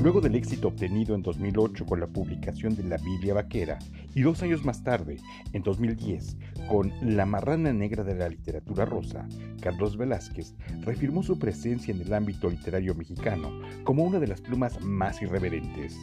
[0.00, 3.80] Luego del éxito obtenido en 2008 con la publicación de la Biblia Vaquera
[4.14, 5.16] y dos años más tarde,
[5.52, 6.36] en 2010,
[6.68, 9.26] con La Marrana Negra de la Literatura Rosa,
[9.60, 13.50] Carlos Velázquez reafirmó su presencia en el ámbito literario mexicano
[13.82, 15.98] como una de las plumas más irreverentes.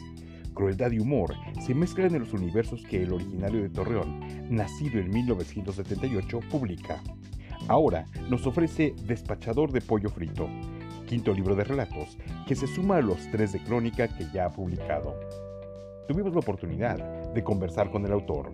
[0.52, 1.32] Crueldad y humor
[1.64, 7.02] se mezclan en los universos que el originario de Torreón, nacido en 1978, publica.
[7.66, 10.50] Ahora nos ofrece Despachador de Pollo Frito,
[11.06, 14.50] quinto libro de relatos, que se suma a los tres de crónica que ya ha
[14.50, 15.18] publicado.
[16.06, 16.98] Tuvimos la oportunidad
[17.32, 18.52] de conversar con el autor.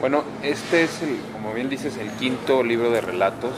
[0.00, 3.52] Bueno, este es, el, como bien dices, el quinto libro de relatos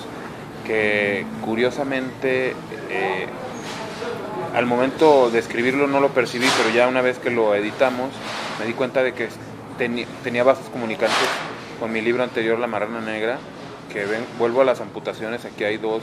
[0.66, 2.54] que curiosamente
[2.90, 3.26] eh,
[4.54, 8.10] al momento de escribirlo no lo percibí, pero ya una vez que lo editamos
[8.58, 9.28] me di cuenta de que
[10.22, 11.16] tenía vasos comunicantes
[11.78, 13.38] con mi libro anterior, La Marrana Negra,
[13.90, 14.06] que
[14.38, 16.02] vuelvo a las amputaciones, aquí hay dos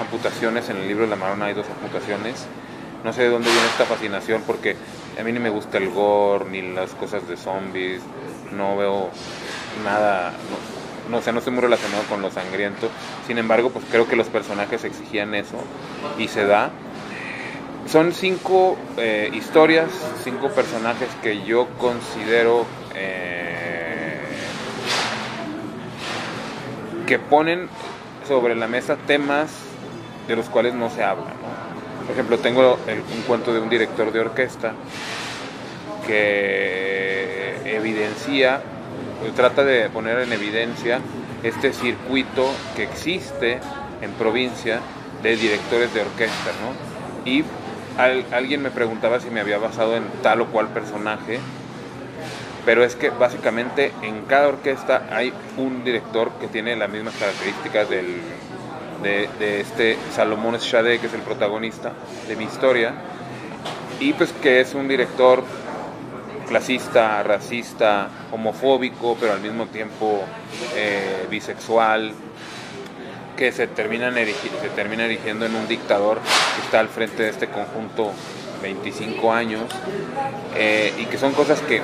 [0.00, 2.46] amputaciones, en el libro de La Marrana hay dos amputaciones.
[3.04, 4.74] No sé de dónde viene esta fascinación porque
[5.18, 8.02] a mí ni me gusta el gore, ni las cosas de zombies,
[8.52, 9.10] no veo
[9.84, 10.32] nada,
[11.08, 12.88] no, sé, no estoy muy relacionado con lo sangriento.
[13.26, 15.58] Sin embargo, pues creo que los personajes exigían eso
[16.18, 16.70] y se da.
[17.86, 19.88] Son cinco eh, historias,
[20.24, 24.18] cinco personajes que yo considero eh,
[27.06, 27.68] que ponen
[28.26, 29.50] sobre la mesa temas
[30.26, 31.32] de los cuales no se habla.
[32.02, 34.72] Por ejemplo, tengo un cuento de un director de orquesta
[36.06, 38.60] que evidencia,
[39.34, 41.00] trata de poner en evidencia
[41.42, 43.58] este circuito que existe
[44.02, 44.80] en provincia
[45.22, 46.50] de directores de orquesta,
[47.24, 47.44] Y
[48.32, 51.40] alguien me preguntaba si me había basado en tal o cual personaje
[52.66, 57.88] pero es que básicamente en cada orquesta hay un director que tiene las mismas características
[57.88, 58.20] del,
[59.02, 61.92] de, este Salomón Shade, que es el protagonista
[62.26, 62.92] de mi historia,
[64.00, 65.44] y pues que es un director
[66.48, 70.24] clasista, racista, homofóbico, pero al mismo tiempo
[70.74, 72.12] eh, bisexual,
[73.36, 76.18] que se termina, se termina erigiendo en un dictador
[76.56, 78.10] que está al frente de este conjunto
[78.60, 79.62] 25 años,
[80.56, 81.80] eh, y que son cosas que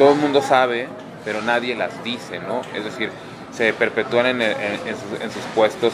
[0.00, 0.88] todo el mundo sabe,
[1.26, 2.62] pero nadie las dice, ¿no?
[2.74, 3.10] Es decir,
[3.52, 5.92] se perpetúan en, sus, puestos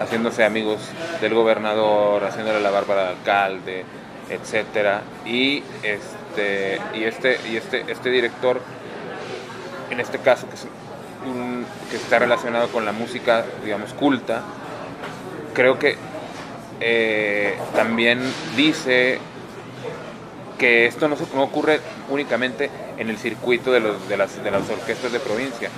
[0.00, 0.80] haciéndose amigos
[1.20, 3.84] del gobernador, haciéndole la barba al alcalde,
[4.30, 5.02] etcétera.
[5.26, 8.58] Y este, y este, y este, este director,
[9.90, 10.46] en este caso,
[11.90, 14.44] que está relacionado con la música, digamos, culta,
[15.52, 15.98] creo que
[16.80, 18.18] eh, también
[18.56, 19.18] dice
[20.62, 24.38] que esto no, ocurre únicamente en el circuito de, las,
[24.70, 25.70] orquestas de provincia,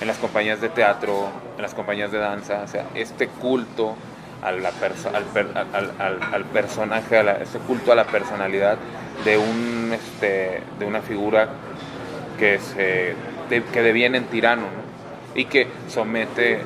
[0.00, 3.94] en las compañías de teatro, en las compañías de danza, o sea, este culto
[4.42, 4.60] al,
[6.52, 8.78] personaje, a este culto a la personalidad
[9.24, 9.38] de,
[9.94, 11.48] este, una figura
[12.36, 13.14] que, se,
[13.48, 14.66] que deviene en tirano
[15.36, 16.64] y que somete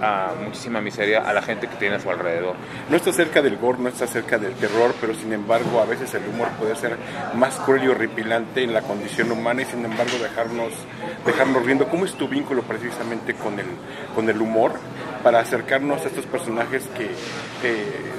[0.00, 2.56] a muchísima miseria a la gente que tiene a su alrededor.
[2.90, 6.12] No está cerca del gore, no está cerca del terror, pero sin embargo a veces
[6.14, 6.96] el humor puede ser
[7.34, 10.72] más cruel y horripilante en la condición humana y sin embargo dejarnos,
[11.24, 11.88] dejarnos riendo.
[11.88, 13.66] ¿Cómo es tu vínculo precisamente con el,
[14.14, 14.72] con el humor
[15.22, 17.10] para acercarnos a estos personajes que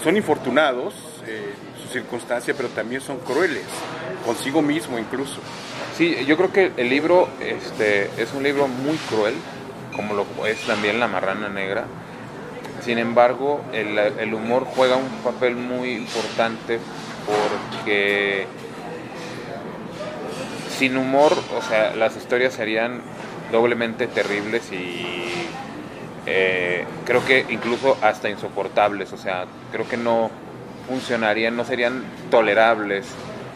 [0.04, 0.94] son infortunados?
[1.28, 3.66] Eh, su circunstancia, pero también son crueles,
[4.26, 5.40] consigo mismo incluso.
[5.98, 9.34] Sí, yo creo que el libro este, es un libro muy cruel,
[9.97, 11.85] como lo es también La Marrana Negra.
[12.81, 16.80] Sin embargo, el, humor juega un papel muy importante
[17.25, 18.47] porque
[20.69, 23.02] sin humor, o sea, las historias serían
[23.52, 25.25] doblemente terribles y
[26.28, 30.29] eh, creo que incluso hasta insoportables, o sea, creo que no
[30.88, 33.08] funcionarían, no serían tolerables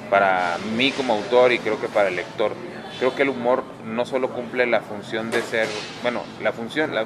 [0.09, 2.53] para mí como autor y creo que para el lector
[3.01, 5.67] creo que el humor no solo cumple la función de ser,
[6.03, 7.05] bueno, la función, la,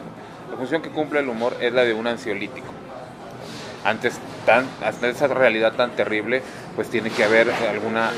[0.57, 2.67] función que cumple el humor es la de un ansiolítico.
[3.85, 6.41] Antes, tan, hasta esa realidad tan terrible,
[6.75, 8.11] pues tiene que haber alguna,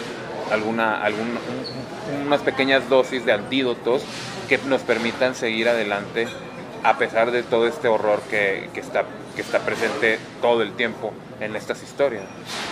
[0.52, 1.38] alguna, algún,
[2.26, 4.02] unas pequeñas dosis de antídotos
[4.50, 6.28] que nos permitan seguir adelante
[6.82, 9.04] a pesar de todo este horror que, que, está,
[9.36, 12.24] que está presente todo el tiempo en estas historias.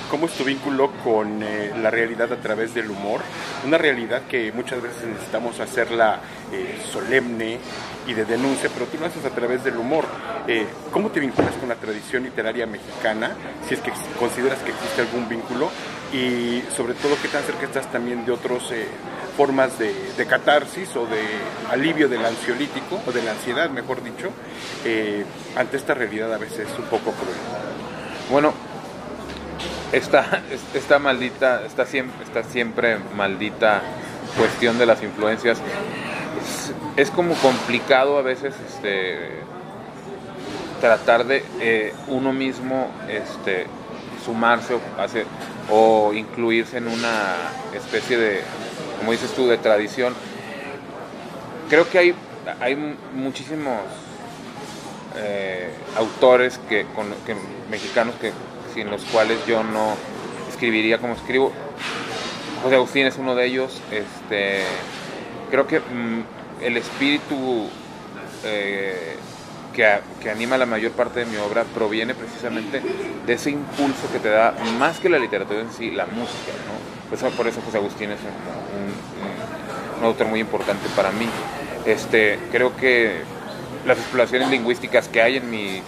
[0.10, 3.22] ¿Cómo es tu vínculo con eh, la realidad a través del humor?
[3.66, 6.20] Una realidad que muchas veces necesitamos hacerla
[6.52, 7.60] eh, solemne
[8.08, 10.06] y de denuncia, pero tú lo haces a través del humor.
[10.48, 13.32] Eh, ¿Cómo te vinculas con la tradición literaria mexicana?
[13.68, 15.70] Si es que consideras que existe algún vínculo
[16.14, 18.64] y sobre todo qué tan cerca estás también de otras
[19.36, 21.22] formas de, de, catarsis o de
[21.72, 24.30] alivio del ansiolítico o de la ansiedad, mejor dicho,
[25.58, 27.66] ante esta realidad a veces un poco cruel.
[28.30, 28.54] Bueno,
[29.92, 30.42] esta,
[30.74, 33.82] esta maldita, esta siempre, esta siempre maldita
[34.36, 35.60] cuestión de las influencias
[36.98, 39.42] es, como complicado a veces este,
[40.82, 43.68] tratar de eh, uno mismo este,
[44.26, 45.26] sumarse o, hacer,
[45.70, 47.36] o incluirse en una
[47.74, 48.42] especie de,
[48.98, 50.14] como dices tú, de tradición.
[51.70, 52.16] Creo que hay,
[52.60, 52.76] hay
[53.14, 53.80] muchísimos
[55.18, 56.86] eh, autores que,
[57.70, 58.32] mexicanos que
[58.74, 59.96] sin los cuales yo no
[60.50, 61.52] escribiría como escribo.
[62.64, 63.82] José Agustín es uno de ellos.
[63.92, 64.64] Este,
[65.52, 66.24] creo que mm,
[66.62, 67.70] el espíritu
[68.44, 69.16] eh,
[69.74, 72.82] que, anima la mayor parte de mi obra proviene precisamente
[73.26, 76.52] de ese impulso que te da, más que la literatura en sí, la música.
[76.68, 76.96] ¿no?
[77.38, 81.28] por eso José Agustín es un, un autor muy importante para mí.
[81.86, 83.22] Este, creo que
[83.86, 85.82] las exploraciones lingüísticas que hay en mis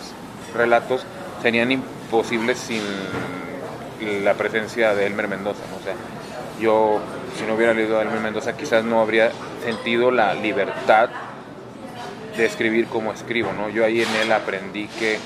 [0.56, 1.06] relatos
[1.42, 2.82] serían imposibles sin
[4.24, 5.64] la presencia de Elmer Mendoza.
[5.80, 5.94] O sea,
[6.60, 7.00] yo,
[7.38, 9.32] si no hubiera leído a Elmer Mendoza, quizás no habría
[9.64, 11.10] sentido la libertad
[12.36, 13.70] de escribir como escribo, ¿no?
[13.70, 15.18] Yo ahí en él aprendí que,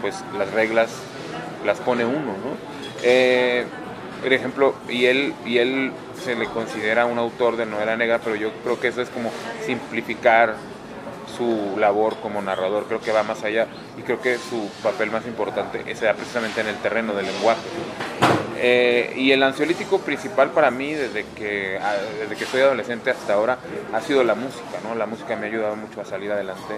[0.00, 0.90] pues, las reglas
[1.64, 2.56] las pone uno, ¿no?
[3.02, 3.64] Eh,
[4.22, 5.92] por ejemplo, y él, y él
[6.24, 9.30] se le considera un autor de novela negra, pero yo creo que eso es como
[9.64, 10.56] simplificar
[11.38, 15.26] su labor como narrador, creo que va más allá y creo que su papel más
[15.26, 17.60] importante es precisamente en el terreno del lenguaje.
[18.60, 23.34] Eh, y el ansiolítico principal para mí desde que, ah, desde que soy adolescente hasta
[23.34, 23.58] ahora
[23.92, 24.96] ha sido la música, ¿no?
[24.96, 26.74] La música me ha ayudado mucho a salir adelante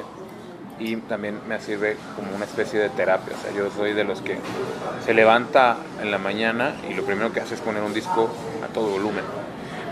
[0.79, 3.35] y también me sirve como una especie de terapia.
[3.35, 4.37] O sea, yo soy de los que
[5.05, 8.31] se levanta en la mañana y lo primero que hace es poner un disco
[8.63, 9.25] a todo volumen.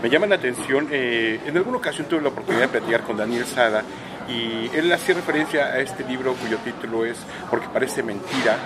[0.03, 3.45] Me llama la atención, eh, en alguna ocasión tuve la oportunidad de platicar con Daniel
[3.45, 3.83] Sada
[4.29, 7.17] y él hacía referencia a este libro cuyo título es
[7.49, 8.57] Porque parece mentira.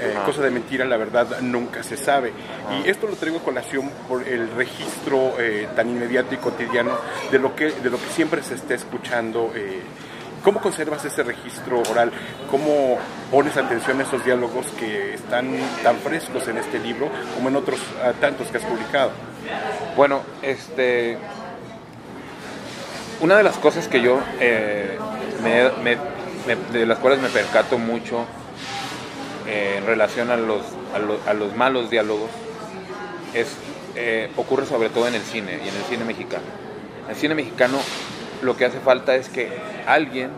[0.00, 2.32] Eh, cosa de mentira, la verdad nunca se sabe.
[2.70, 6.92] Y esto lo traigo a colación por el registro eh, tan inmediato y cotidiano
[7.32, 9.52] de lo que, de lo que siempre se está escuchando.
[9.56, 9.80] Eh,
[10.44, 12.12] ¿Cómo conservas ese registro oral?
[12.48, 12.96] ¿Cómo
[13.30, 15.52] pones atención a esos diálogos que están
[15.82, 17.80] tan frescos en este libro como en otros
[18.20, 19.10] tantos que has publicado?
[19.96, 21.18] Bueno, este,
[23.20, 24.98] una de las cosas que yo, eh,
[26.72, 28.26] de las cuales me percato mucho
[29.46, 30.62] eh, en relación a los,
[31.26, 32.30] a, los malos diálogos,
[33.34, 33.56] es,
[33.96, 36.44] eh, ocurre sobre todo en el cine y en el cine mexicano.
[37.04, 37.78] En el cine mexicano
[38.42, 39.48] lo que hace falta es que
[39.86, 40.30] alguien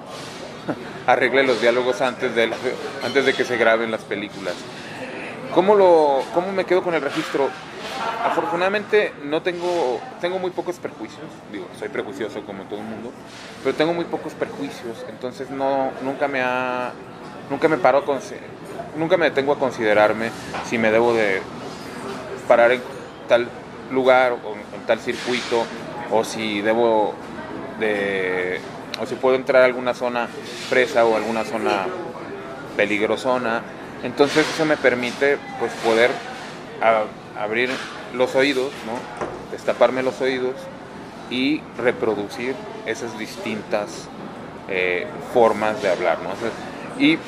[1.07, 2.51] arregle los diálogos antes de,
[3.05, 4.55] antes de que se graben las películas.
[5.55, 7.51] ¿Cómo, lo, ¿Cómo me quedo con el registro?
[8.25, 13.11] afortunadamente no tengo, tengo muy pocos perjuicios, digo, soy prejuicioso como todo el mundo,
[13.63, 16.93] pero tengo muy pocos perjuicios, entonces no, nunca me ha,
[17.49, 18.19] nunca me paro, con,
[18.97, 20.31] nunca me detengo a considerarme
[20.67, 21.41] si me debo de
[22.47, 22.83] parar en
[23.29, 23.49] tal
[23.91, 25.65] lugar o en tal circuito,
[26.11, 27.15] o si debo
[27.79, 28.61] de,
[29.01, 30.29] o si puedo entrar a alguna zona
[30.69, 31.87] presa o alguna zona
[32.77, 33.63] peligrosona,
[34.03, 36.11] entonces eso me permite pues poder
[37.39, 37.71] abrir
[38.15, 38.93] los oídos, ¿no?
[39.53, 40.55] destaparme los oídos
[41.31, 42.55] y reproducir
[42.87, 44.09] esas distintas
[44.69, 46.19] eh, formas de hablar.
[46.23, 46.31] ¿no?
[46.99, 47.19] y,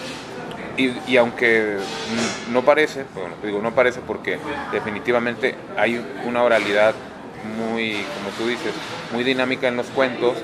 [0.77, 1.77] y, aunque
[2.51, 4.39] no parece, bueno, digo no parece porque
[4.73, 6.95] definitivamente hay una oralidad
[7.59, 8.73] muy, como tú dices,
[9.13, 10.37] muy dinámica en los cuentos,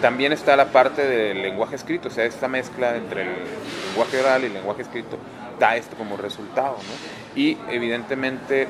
[0.00, 3.28] también está la parte del lenguaje escrito, o sea, esta mezcla entre el
[3.88, 5.18] lenguaje oral y el lenguaje escrito
[5.58, 7.40] da esto como resultado, ¿no?
[7.40, 8.68] Y evidentemente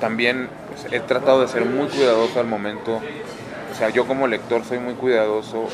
[0.00, 3.00] también pues, he tratado de ser muy cuidadoso al momento,
[3.72, 5.68] o sea, yo como lector soy muy cuidadoso o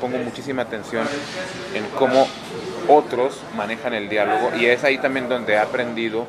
[0.00, 1.06] pongo, muchísima atención
[1.74, 2.28] en cómo
[2.88, 6.26] otros manejan el diálogo y es ahí también donde he aprendido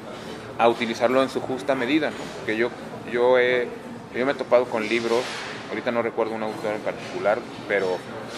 [0.57, 2.69] a utilizarlo en su justa medida, porque yo,
[3.11, 3.67] yo, he,
[4.15, 5.21] yo me he topado con libros,
[5.69, 7.97] ahorita no recuerdo un autor en particular, pero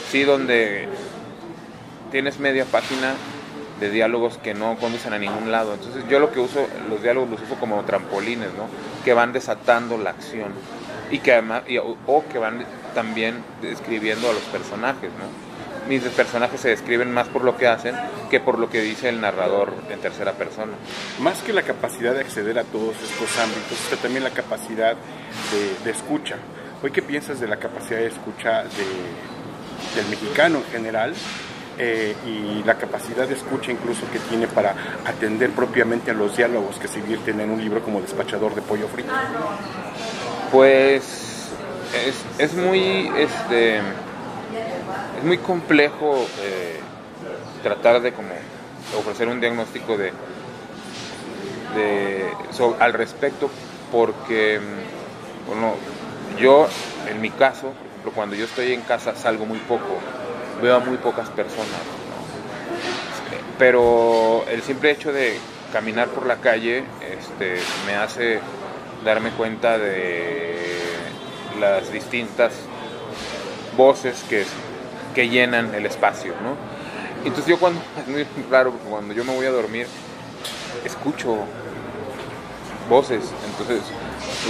[0.10, 0.88] sí donde
[2.12, 3.16] tienes media página
[3.82, 5.74] de diálogos que no conducen a ningún lado.
[5.74, 8.68] Entonces yo lo que uso, los diálogos los uso como trampolines, ¿no?
[9.04, 10.54] Que van desatando la acción
[11.10, 11.64] y que además,
[12.06, 15.52] o, que van también describiendo a los personajes, ¿no?
[15.90, 17.96] mis personajes se describen más por lo que hacen
[18.30, 20.74] que por lo que dice el narrador en tercera persona.
[21.20, 24.96] Más que la capacidad de acceder a todos estos ámbitos, está también la capacidad
[25.84, 26.36] de, escucha.
[26.84, 28.64] Hoy, ¿qué piensas de la capacidad de escucha
[29.96, 31.14] del mexicano en general
[31.84, 36.78] eh, y la capacidad de escucha incluso que tiene para atender propiamente a los diálogos
[36.78, 39.12] que se vierten en un libro como Despachador de Pollo Frito?
[40.52, 41.50] Pues
[42.38, 46.80] es, muy este es muy complejo eh,
[47.64, 48.30] tratar de como
[49.00, 50.14] ofrecer un diagnóstico de,
[51.76, 52.30] de
[52.80, 53.50] al respecto
[53.92, 54.60] porque
[55.48, 55.74] bueno
[56.40, 56.68] yo
[57.10, 59.98] en mi caso por ejemplo cuando yo estoy en casa salgo muy poco
[60.62, 61.82] veo a muy pocas personas.
[63.58, 65.38] Pero el simple hecho de
[65.72, 68.40] caminar por la calle este, me hace
[69.04, 70.56] darme cuenta de
[71.60, 72.54] las distintas
[73.78, 74.46] voces que,
[75.14, 76.34] que llenan el espacio.
[76.44, 76.56] ¿no?
[77.24, 79.88] Entonces yo cuando, es muy claro, cuando yo me voy a dormir,
[80.86, 81.38] escucho
[82.90, 83.24] voces.
[83.50, 83.82] Entonces,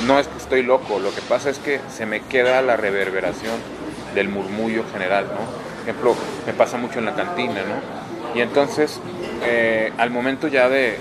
[0.06, 3.56] no es que estoy loco, lo que pasa es que se me queda la reverberación
[4.16, 5.71] del murmullo general, ¿no?
[5.82, 8.36] Ejemplo, me pasa mucho en la cantina, ¿no?
[8.36, 9.00] Y entonces,
[9.44, 10.98] eh, al momento ya de,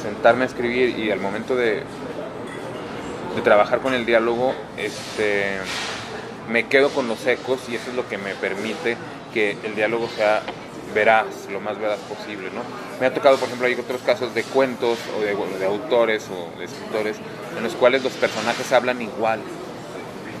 [0.00, 1.82] sentarme a escribir y al momento de,
[3.34, 5.58] de trabajar con el diálogo, este,
[6.48, 8.96] me quedo con los ecos y eso es lo que me permite
[9.34, 10.42] que el diálogo sea
[10.94, 12.62] veraz, lo más veraz posible, ¿no?
[13.00, 16.58] Me ha tocado, por ejemplo, hay otros casos de cuentos o de, de autores o
[16.58, 17.16] de escritores
[17.56, 19.40] en los cuales los personajes hablan igual,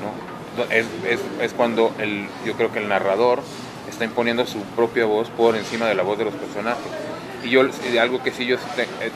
[0.00, 0.37] ¿no?
[0.70, 3.42] Es, cuando el, yo creo que el narrador
[3.88, 6.86] está imponiendo su propia voz por encima de la voz de los personajes.
[7.44, 7.62] Y yo,
[8.00, 8.56] algo que sí yo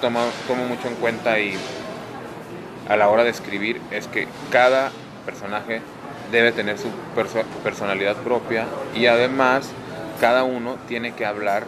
[0.00, 1.54] tomo, tomo mucho en cuenta y
[2.88, 4.92] a la hora de escribir es que cada
[5.24, 5.80] personaje
[6.30, 6.88] debe tener su
[7.62, 9.70] personalidad propia y además
[10.20, 11.64] cada uno tiene que hablar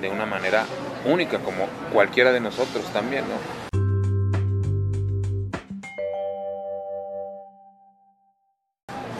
[0.00, 0.64] de una manera
[1.04, 3.67] única como cualquiera de nosotros también, ¿no?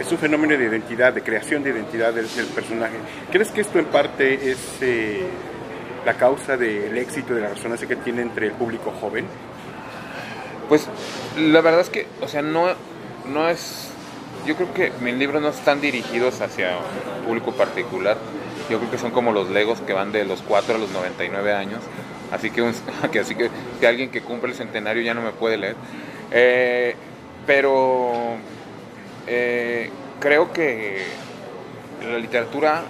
[0.08, 2.94] Es un fenómeno de identidad, de creación de identidad del, personaje.
[3.30, 5.26] ¿Crees que esto en parte es eh,
[6.06, 9.26] la causa del éxito de la resonancia que tiene entre el público joven?
[10.66, 10.88] Pues
[11.36, 12.68] la verdad es que, o sea, no,
[13.26, 13.90] no es...
[14.46, 16.70] Yo creo que mis libros no están dirigidos hacia
[17.20, 18.16] un público particular.
[18.70, 21.52] Yo creo que son como los legos que van de los 4 a los 99
[21.52, 21.80] años.
[22.32, 25.76] Así que, así que, que alguien que cumple el centenario ya no me puede leer.
[26.30, 26.94] Eh,
[27.46, 28.38] pero
[29.28, 31.04] eh, creo que
[32.02, 32.82] la literatura,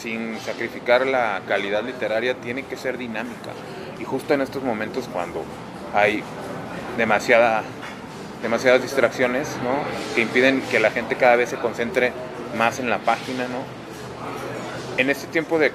[0.00, 3.50] sin sacrificar la calidad literaria, tiene que ser dinámica.
[3.98, 5.44] Y justo en estos momentos cuando
[5.94, 6.22] hay
[6.96, 7.62] demasiada,
[8.42, 9.48] demasiadas distracciones
[10.14, 12.12] que impiden que la gente cada vez se concentre
[12.56, 13.46] más en la página,
[14.96, 15.72] en este tiempo de,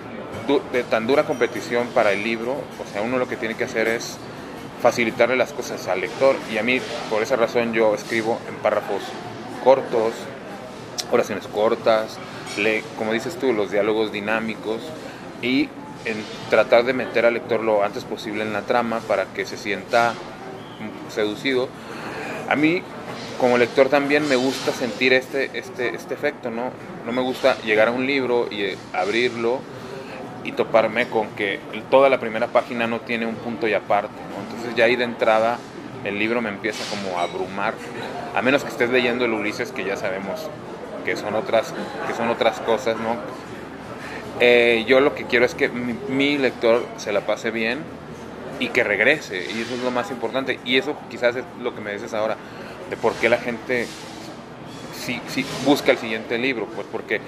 [0.72, 3.88] de tan dura competición para el libro, o sea, uno lo que tiene que hacer
[3.88, 4.18] es
[4.82, 6.36] facilitarle las cosas al lector.
[6.54, 6.80] Y a mí
[7.10, 9.02] por esa razón yo escribo en párrafos
[9.66, 10.14] cortos,
[11.12, 12.20] oraciones cortas,
[12.98, 14.80] como dices tú, los diálogos dinámicos
[15.42, 15.70] y
[16.06, 19.58] en tratar de meter al lector lo antes posible en la trama para que se
[19.58, 20.14] sienta
[21.10, 21.68] seducido.
[22.48, 22.84] A mí
[23.40, 26.70] como lector también me gusta sentir este, este, este efecto, ¿no?
[27.06, 29.60] No me gusta llegar a un libro y abrirlo
[30.44, 34.14] y toparme con que toda la primera página no tiene un punto y aparte,
[34.48, 35.58] Entonces ya ahí de entrada
[36.06, 37.74] el libro me empieza como a abrumar,
[38.36, 40.50] a menos que estés leyendo el Ulises, que ya sabemos
[41.04, 41.74] que son otras,
[42.08, 43.16] que son otras cosas, ¿no?
[44.40, 47.80] Eh, yo lo que quiero es que mi, lector se la pase bien
[48.60, 51.82] y que regrese, y eso es lo más importante, y eso quizás es lo que
[51.82, 52.38] me dices ahora,
[52.90, 53.88] de por qué la gente
[54.94, 55.22] sí,
[55.66, 57.22] busca el siguiente libro, pues porque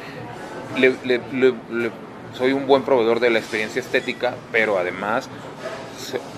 [2.33, 5.29] soy un buen proveedor de la experiencia estética, pero además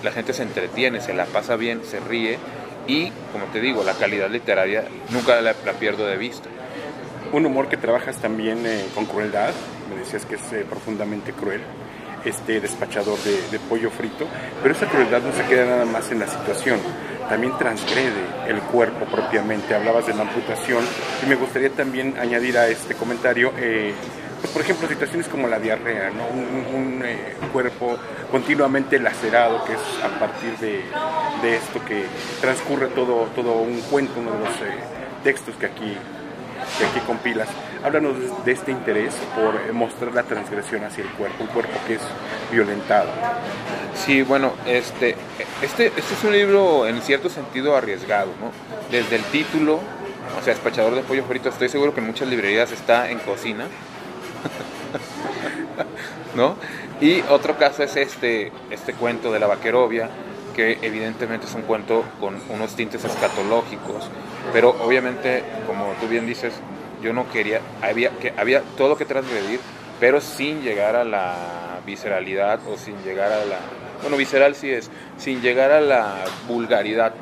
[0.02, 2.38] la gente se entretiene, se la pasa bien, se ríe
[2.86, 6.48] y, como te digo, la calidad literaria nunca la, pierdo de vista.
[7.32, 9.52] Un humor que trabajas también eh, con crueldad,
[9.88, 11.60] me decías que es eh, profundamente cruel,
[12.24, 14.26] este despachador de, pollo frito,
[14.62, 16.78] pero esa crueldad no se queda nada más en la situación,
[17.28, 19.74] también transgrede el cuerpo propiamente.
[19.74, 20.84] Hablabas de la amputación
[21.24, 23.94] y me gustaría también añadir a este comentario eh,
[24.48, 26.26] por ejemplo, situaciones como la diarrea, ¿no?
[26.26, 27.98] un, eh, cuerpo
[28.30, 30.80] continuamente lacerado, que es a partir de,
[31.56, 32.04] esto que
[32.40, 34.78] transcurre todo, todo un cuento, uno de los eh,
[35.24, 35.96] textos que aquí,
[36.78, 37.48] que aquí compilas.
[37.82, 42.02] Háblanos de este interés por mostrar la transgresión hacia el cuerpo, un cuerpo que es
[42.52, 43.10] violentado.
[43.94, 45.16] Sí, bueno, este,
[45.62, 48.52] este, este es un libro en cierto sentido arriesgado, ¿no?
[48.90, 49.80] Desde el título,
[50.38, 53.66] o sea, despachador de pollo frito, estoy seguro que en muchas librerías está en cocina,
[56.34, 56.56] ¿No?
[57.00, 60.10] Y otro caso es este, este cuento de la vaquerovia,
[60.54, 64.08] que evidentemente es un cuento con unos tintes escatológicos,
[64.52, 66.54] pero obviamente, como tú bien dices,
[67.02, 69.60] yo no quería, había, que, había todo que transgredir,
[69.98, 73.58] pero sin llegar a la visceralidad o sin llegar a la,
[74.02, 77.14] bueno, visceral sí es, sin llegar a la vulgaridad.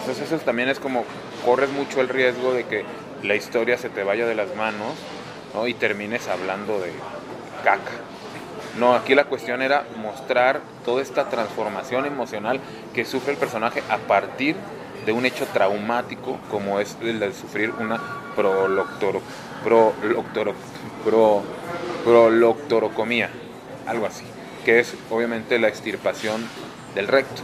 [0.00, 1.04] Entonces eso también es como,
[1.44, 2.84] corres mucho el riesgo de que
[3.22, 4.94] la historia se te vaya de las manos,
[5.54, 5.66] ¿no?
[5.66, 6.92] Y termines hablando de
[7.64, 7.92] caca.
[8.78, 12.60] No, aquí la cuestión era mostrar toda esta transformación emocional
[12.94, 14.56] que sufre el personaje a partir
[15.04, 18.00] de un hecho traumático como es el de sufrir una
[18.36, 19.22] proloctoro,
[19.64, 20.54] proloctoro,
[21.04, 21.42] pro,
[22.04, 23.30] proloctorocomía,
[23.86, 24.24] algo así,
[24.64, 26.46] que es obviamente la extirpación
[26.94, 27.42] del recto.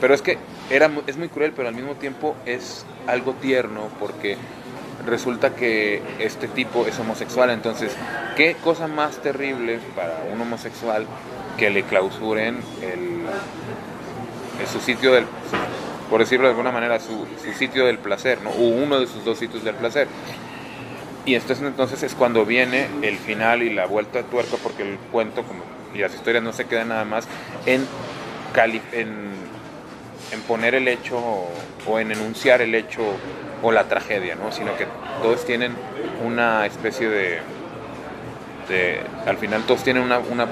[0.00, 0.38] Pero es que
[0.70, 4.36] era, es muy cruel, pero al mismo tiempo es algo tierno porque
[5.04, 7.50] resulta que este tipo es homosexual.
[7.50, 7.94] Entonces,
[8.36, 11.06] ¿qué cosa más terrible para un homosexual
[11.56, 13.22] que le clausuren el,
[14.66, 15.26] su sitio del,
[16.10, 17.26] por decirlo de alguna manera, su,
[17.56, 18.50] sitio del placer, ¿no?
[18.50, 20.08] o uno de sus dos sitios del placer?
[21.24, 24.96] Y entonces, entonces es cuando viene el final y la vuelta de tuerca, porque el
[25.10, 27.26] cuento como, y las historias no se quedan nada más
[27.66, 27.84] en,
[28.92, 29.45] en,
[30.32, 31.18] en poner el hecho
[31.86, 33.02] o en enunciar el hecho
[33.62, 34.52] o la tragedia, ¿no?
[34.52, 34.86] sino que
[35.22, 35.72] todos tienen
[36.24, 37.40] una especie de,
[39.26, 40.46] al final todos tienen una, una,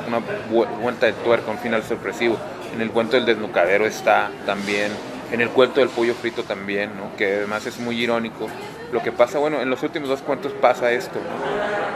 [0.81, 2.37] vuelta de tuerca, un final sorpresivo.
[2.75, 4.90] En el cuento del desnucadero está también,
[5.33, 7.16] en el cuento del pollo frito también, ¿no?
[7.16, 8.49] que además es muy irónico.
[8.93, 11.19] Lo que pasa, bueno, en los últimos dos cuentos pasa esto,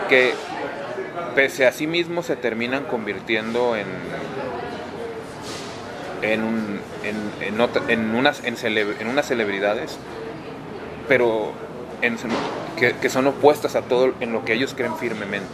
[0.08, 0.34] que
[1.34, 3.86] pese a sí mismos se terminan convirtiendo en
[6.22, 9.98] en, un, en, en, en, unas, en, en unas celebridades
[11.08, 11.52] pero
[12.76, 15.48] que, son opuestas a todo en lo que ellos creen firmemente.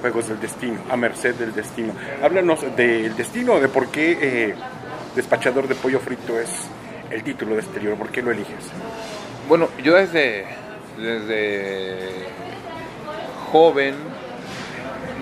[0.00, 1.94] Juegos del destino, a merced del destino.
[2.22, 4.54] Háblanos del destino, de por qué eh,
[5.16, 6.50] Despachador de Pollo Frito es
[7.10, 8.70] el título de este libro, ¿por qué lo eliges?
[9.48, 10.44] Bueno, yo desde,
[10.98, 12.26] desde
[13.50, 13.94] joven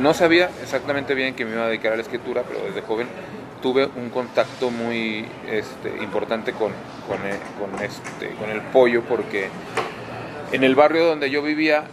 [0.00, 3.06] no sabía exactamente bien que me iba a dedicar a la escritura, pero desde joven
[3.62, 6.72] tuve un contacto muy este, importante con,
[7.08, 7.38] con, eh,
[7.82, 9.48] este, con el pollo porque
[10.52, 11.84] en el barrio donde yo vivía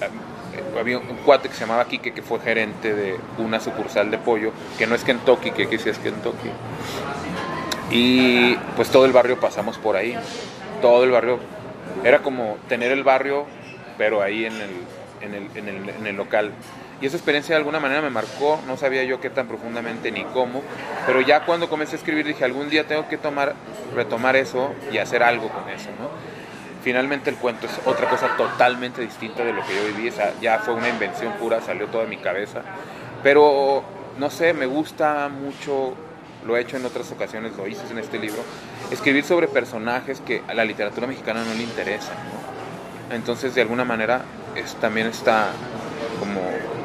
[0.00, 4.18] eh, había un cuate que se llamaba Kike que fue gerente de una sucursal de
[4.18, 6.50] pollo, que no es Kentucky, que sí es Kentucky.
[7.90, 10.16] Y pues todo el barrio pasamos por ahí.
[10.80, 11.38] Todo el barrio
[12.04, 13.46] era como tener el barrio,
[13.98, 14.70] pero ahí en el,
[15.20, 16.52] en el, en el, en el local.
[17.00, 20.24] Y esa experiencia de alguna manera me marcó, no sabía yo qué tan profundamente ni
[20.24, 20.62] cómo,
[21.06, 23.54] pero ya cuando comencé a escribir dije, algún día tengo que tomar,
[23.94, 26.10] retomar eso y hacer algo con eso, ¿no?
[26.82, 30.74] Finalmente el cuento es otra cosa totalmente distinta de lo que yo viví, ya fue
[30.74, 32.62] una invención pura, salió toda mi cabeza,
[33.22, 33.82] pero
[34.18, 35.94] no sé, me gusta mucho,
[36.46, 38.42] lo he hecho en otras ocasiones, lo hice en este libro,
[38.90, 43.14] escribir sobre personajes que a la literatura mexicana no le interesan, ¿no?
[43.14, 44.22] Entonces de alguna manera
[44.54, 45.48] es, también está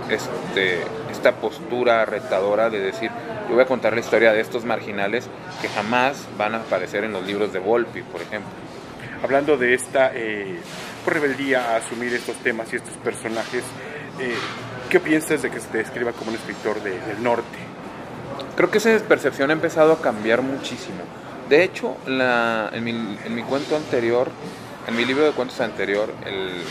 [0.10, 3.10] este, esta postura retadora de decir,
[3.48, 5.28] yo voy a contar la historia de estos marginales
[5.62, 8.52] que jamás van a aparecer en los libros de Volpi, por ejemplo.
[9.24, 10.60] Hablando de esta eh,
[11.06, 13.64] rebeldía a asumir estos temas y estos personajes,
[14.20, 14.36] eh,
[14.90, 17.58] ¿qué piensas de que se te describa como un escritor del norte?
[18.56, 21.00] Creo que esa percepción ha empezado a cambiar muchísimo.
[21.50, 24.30] De hecho, en, mi, en mi cuento anterior,
[24.88, 26.64] en mi libro de cuentos anterior, el,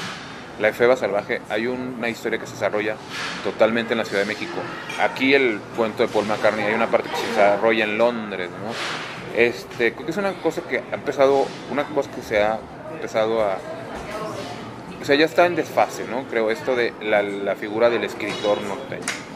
[0.60, 2.96] la efeba salvaje, hay una historia que se desarrolla
[3.42, 4.54] totalmente en la Ciudad de México.
[5.00, 8.72] Aquí el cuento de Paul McCartney, hay una parte que se desarrolla en Londres, ¿no?
[9.38, 12.58] Este, creo que es una cosa que ha empezado, una cosa que se ha
[12.92, 13.58] empezado a...
[15.00, 16.24] O sea, ya está en desfase, ¿no?
[16.30, 19.33] Creo esto de la, la figura del escritor norteño.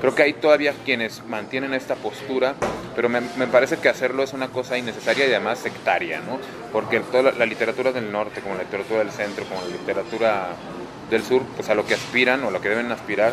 [0.00, 2.54] Creo que hay todavía quienes mantienen esta postura,
[2.94, 6.38] pero me, parece que hacerlo es una cosa innecesaria y además sectaria, ¿no?
[6.72, 10.48] Porque toda la, literatura del norte, como la literatura del centro, como la literatura
[11.10, 13.32] del sur, pues a lo que aspiran o lo que deben aspirar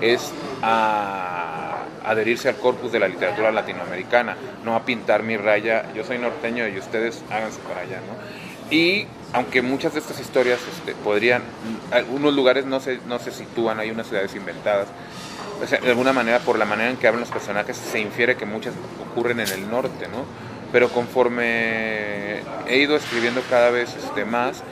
[0.00, 6.04] es a adherirse al corpus de la literatura latinoamericana, no a pintar mi raya, yo
[6.04, 8.74] soy norteño y ustedes háganse para allá, ¿no?
[8.74, 11.42] Y aunque muchas de estas historias este, podrían,
[11.90, 14.88] algunos lugares no se, no se sitúan, hay unas ciudades inventadas,
[15.60, 18.74] de alguna manera por la manera en que hablan los personajes se infiere que muchas
[19.10, 20.24] ocurren en el norte, ¿no?
[20.72, 24.62] Pero conforme he ido escribiendo cada vez este, más,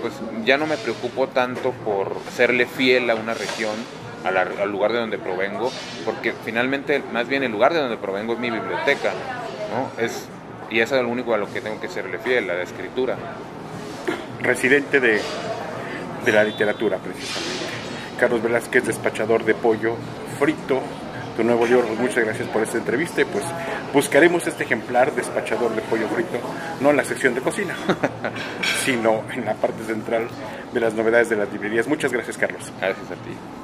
[0.00, 3.74] pues ya no me preocupo tanto por serle fiel a una región,
[4.24, 5.70] al lugar de donde provengo,
[6.04, 9.12] porque finalmente más bien el lugar de donde provengo es mi biblioteca,
[9.70, 10.02] ¿no?
[10.02, 10.26] Es,
[10.70, 13.16] y eso es lo único a lo que tengo que serle fiel, a la escritura.
[14.40, 15.20] Residente de,
[16.24, 17.59] de la literatura, precisamente.
[18.20, 19.96] Carlos Velázquez, despachador de pollo
[20.38, 20.82] frito,
[21.38, 21.86] tu nuevo libro.
[21.86, 23.42] Pues muchas gracias por esta entrevista y pues
[23.94, 26.38] buscaremos este ejemplar despachador de pollo frito,
[26.82, 27.74] no en la sección de cocina,
[28.84, 30.28] sino en la parte central
[30.70, 31.88] de las novedades de las librerías.
[31.88, 32.70] Muchas gracias, Carlos.
[32.78, 33.59] Gracias a ti.